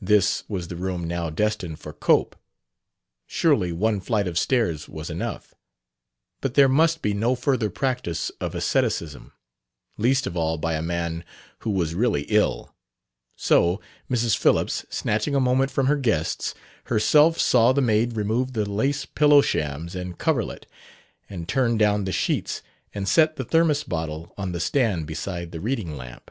This 0.00 0.44
was 0.46 0.68
the 0.68 0.76
room 0.76 1.08
now 1.08 1.28
destined 1.28 1.80
for 1.80 1.92
Cope; 1.92 2.36
surely 3.26 3.72
one 3.72 3.98
flight 3.98 4.28
of 4.28 4.38
stairs 4.38 4.88
was 4.88 5.10
enough. 5.10 5.54
But 6.40 6.54
there 6.54 6.68
must 6.68 7.02
be 7.02 7.12
no 7.12 7.34
further 7.34 7.68
practice 7.68 8.30
of 8.40 8.54
asceticism, 8.54 9.32
least 9.98 10.24
of 10.24 10.36
all 10.36 10.56
by 10.56 10.74
a 10.74 10.82
man 10.82 11.24
who 11.66 11.70
was 11.70 11.96
really 11.96 12.22
ill; 12.28 12.72
so 13.34 13.80
Mrs. 14.08 14.36
Phillips, 14.36 14.86
snatching 14.88 15.34
a 15.34 15.40
moment 15.40 15.72
from 15.72 15.88
her 15.88 15.96
guests, 15.96 16.54
herself 16.84 17.40
saw 17.40 17.72
the 17.72 17.82
maid 17.82 18.16
remove 18.16 18.52
the 18.52 18.70
lace 18.70 19.04
pillow 19.04 19.40
shams 19.40 19.96
and 19.96 20.16
coverlet, 20.16 20.64
and 21.28 21.48
turn 21.48 21.76
down 21.76 22.04
the 22.04 22.12
sheets, 22.12 22.62
and 22.94 23.08
set 23.08 23.34
the 23.34 23.44
thermos 23.44 23.82
bottle 23.82 24.32
on 24.38 24.52
the 24.52 24.60
stand 24.60 25.08
beside 25.08 25.50
the 25.50 25.58
reading 25.60 25.96
lamp.... 25.96 26.30